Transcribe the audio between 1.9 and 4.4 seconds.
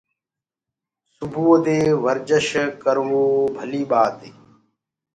ورجش ڪروو ڀلي ٻآتي